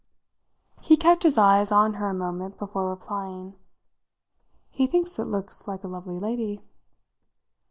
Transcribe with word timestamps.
He 0.81 0.97
kept 0.97 1.21
his 1.21 1.37
eyes 1.37 1.71
on 1.71 1.93
her 1.93 2.09
a 2.09 2.13
moment 2.15 2.57
before 2.57 2.89
replying. 2.89 3.53
"He 4.71 4.87
thinks 4.87 5.19
it 5.19 5.25
looks 5.27 5.67
like 5.67 5.83
a 5.83 5.87
lovely 5.87 6.17
lady." 6.17 6.61